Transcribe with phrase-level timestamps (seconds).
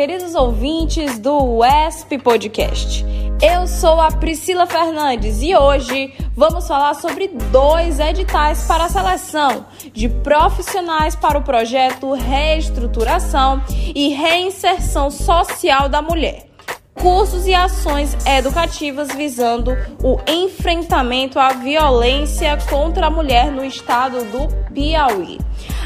[0.00, 3.04] queridos ouvintes do WESP Podcast.
[3.42, 9.66] Eu sou a Priscila Fernandes e hoje vamos falar sobre dois editais para a seleção
[9.92, 13.62] de profissionais para o projeto Reestruturação
[13.94, 16.46] e Reinserção Social da Mulher
[16.94, 19.72] cursos e ações educativas visando
[20.02, 25.38] o enfrentamento à violência contra a mulher no estado do Piauí.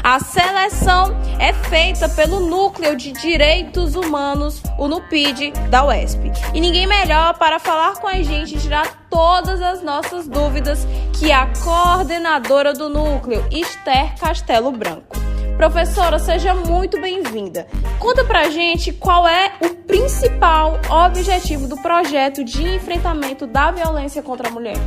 [0.05, 6.31] A seleção é feita pelo Núcleo de Direitos Humanos, o NUPID, da UESP.
[6.53, 10.85] E ninguém melhor para falar com a gente e tirar todas as nossas dúvidas
[11.19, 15.17] que a coordenadora do núcleo, Esther Castelo Branco.
[15.57, 17.65] Professora, seja muito bem-vinda.
[17.97, 24.49] Conta pra gente qual é o principal objetivo do projeto de enfrentamento da violência contra
[24.49, 24.77] a mulher.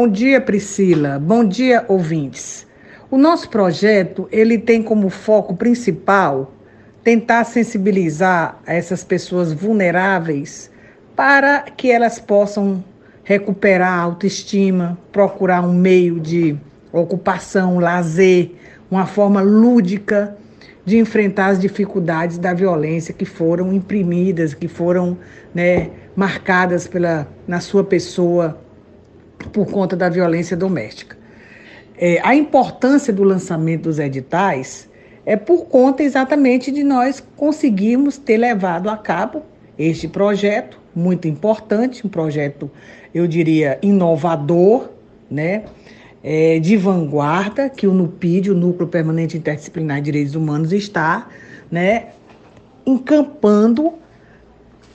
[0.00, 1.18] Bom dia, Priscila.
[1.18, 2.66] Bom dia, ouvintes.
[3.10, 6.54] O nosso projeto, ele tem como foco principal
[7.04, 10.70] tentar sensibilizar essas pessoas vulneráveis
[11.14, 12.82] para que elas possam
[13.22, 16.56] recuperar a autoestima, procurar um meio de
[16.90, 18.52] ocupação, lazer,
[18.90, 20.34] uma forma lúdica
[20.82, 25.18] de enfrentar as dificuldades da violência que foram imprimidas, que foram
[25.54, 28.58] né, marcadas pela, na sua pessoa
[29.50, 31.16] por conta da violência doméstica.
[31.96, 34.88] É, a importância do lançamento dos editais
[35.26, 39.42] é por conta exatamente de nós conseguirmos ter levado a cabo
[39.78, 42.70] este projeto, muito importante, um projeto,
[43.14, 44.90] eu diria, inovador,
[45.30, 45.64] né?
[46.22, 51.28] é, de vanguarda que o NUPID, o Núcleo Permanente Interdisciplinar de Direitos Humanos, está
[51.70, 52.08] né,
[52.84, 53.94] encampando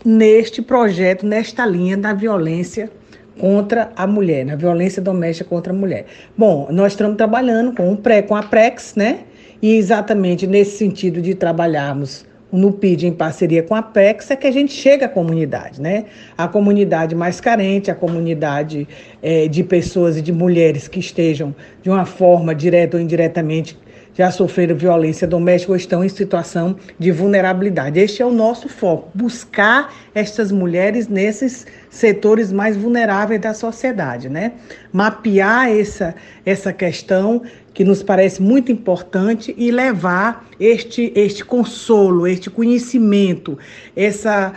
[0.03, 2.91] neste projeto, nesta linha da violência
[3.40, 6.06] contra a mulher, na violência doméstica contra a mulher.
[6.38, 9.19] Bom, nós estamos trabalhando com, o pré, com a PREX, né?
[9.62, 14.47] E exatamente nesse sentido de trabalharmos no PID em parceria com a PEX é que
[14.47, 16.06] a gente chega à comunidade, né?
[16.38, 18.88] A comunidade mais carente, a comunidade
[19.22, 23.78] é, de pessoas e de mulheres que estejam de uma forma direta ou indiretamente
[24.16, 28.00] já sofreram violência doméstica ou estão em situação de vulnerabilidade.
[28.00, 34.53] Este é o nosso foco, buscar estas mulheres nesses setores mais vulneráveis da sociedade, né?
[34.92, 36.16] Mapear essa,
[36.46, 37.42] essa questão
[37.74, 43.59] que nos parece muito importante e levar este, este consolo, este conhecimento,
[43.96, 44.53] essa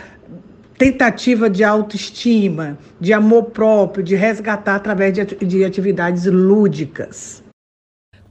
[0.77, 7.43] tentativa de autoestima, de amor próprio, de resgatar através de, de atividades lúdicas.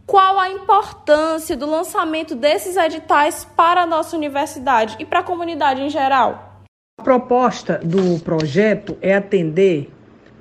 [0.09, 5.83] Qual a importância do lançamento desses editais para a nossa universidade e para a comunidade
[5.83, 6.63] em geral?
[6.99, 9.93] A proposta do projeto é atender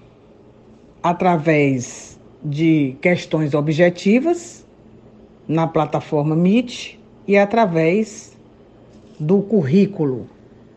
[1.04, 4.66] através de questões objetivas
[5.50, 8.38] na plataforma Meet e através
[9.20, 10.30] do currículo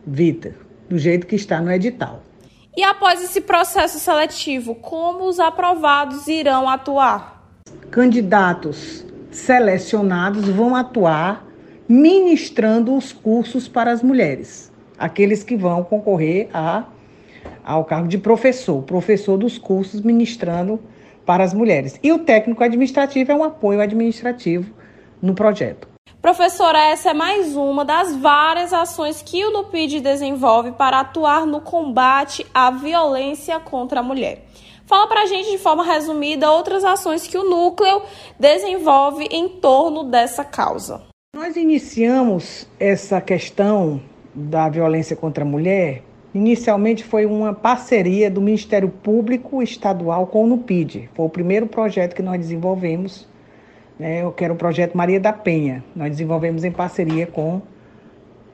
[0.04, 0.56] Vita,
[0.88, 2.22] do jeito que está no edital.
[2.74, 7.46] E após esse processo seletivo, como os aprovados irão atuar?
[7.90, 11.46] Candidatos selecionados vão atuar
[11.86, 16.84] ministrando os cursos para as mulheres, aqueles que vão concorrer a,
[17.62, 20.80] ao cargo de professor, professor dos cursos ministrando
[21.24, 21.98] para as mulheres.
[22.02, 24.72] E o técnico administrativo é um apoio administrativo
[25.20, 25.88] no projeto.
[26.20, 31.60] Professora, essa é mais uma das várias ações que o NUPID desenvolve para atuar no
[31.60, 34.44] combate à violência contra a mulher.
[34.86, 38.02] Fala para a gente de forma resumida outras ações que o núcleo
[38.38, 41.02] desenvolve em torno dessa causa.
[41.34, 44.00] Nós iniciamos essa questão
[44.34, 46.02] da violência contra a mulher
[46.34, 51.10] Inicialmente foi uma parceria do Ministério Público Estadual com o NUPID.
[51.14, 53.28] Foi o primeiro projeto que nós desenvolvemos,
[53.98, 55.84] né, que era o projeto Maria da Penha.
[55.94, 57.60] Nós desenvolvemos em parceria com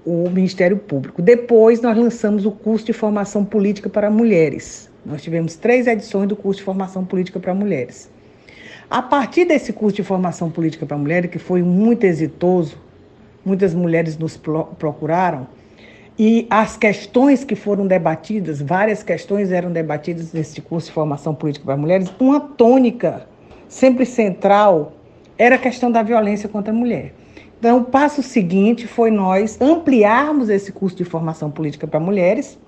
[0.04, 1.22] o Ministério Público.
[1.22, 4.90] Depois nós lançamos o curso de formação política para mulheres.
[5.06, 8.10] Nós tivemos três edições do curso de formação política para mulheres.
[8.90, 12.76] A partir desse curso de formação política para mulheres, que foi muito exitoso,
[13.44, 15.46] muitas mulheres nos procuraram,
[16.18, 21.64] e as questões que foram debatidas, várias questões eram debatidas nesse curso de formação política
[21.64, 23.26] para mulheres, uma tônica
[23.68, 24.92] sempre central
[25.36, 27.14] era a questão da violência contra a mulher.
[27.58, 32.58] Então, o passo seguinte foi nós ampliarmos esse curso de formação política para mulheres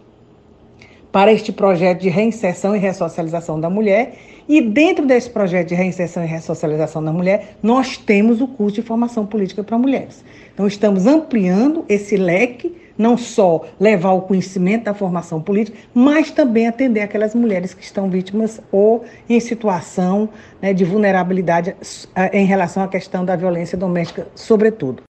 [1.13, 4.17] para este projeto de reinserção e ressocialização da mulher.
[4.51, 8.83] E dentro desse projeto de reinserção e ressocialização da mulher, nós temos o curso de
[8.83, 10.25] formação política para mulheres.
[10.53, 16.67] Então, estamos ampliando esse leque não só levar o conhecimento da formação política, mas também
[16.67, 20.29] atender aquelas mulheres que estão vítimas ou em situação
[20.61, 21.77] né, de vulnerabilidade
[22.17, 25.10] eh, em relação à questão da violência doméstica, sobretudo.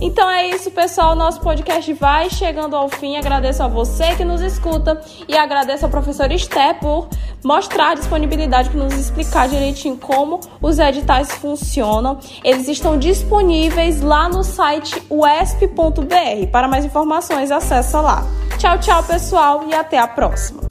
[0.00, 1.14] Então é isso, pessoal.
[1.14, 3.16] Nosso podcast vai chegando ao fim.
[3.16, 7.08] Agradeço a você que nos escuta e agradeço ao professor Esté por
[7.42, 12.18] mostrar a disponibilidade para nos explicar direitinho como os editais funcionam.
[12.44, 16.50] Eles estão disponíveis lá no site wesp.br.
[16.52, 18.26] Para mais informações, acessa lá.
[18.58, 20.65] Tchau, tchau, pessoal, e até a próxima.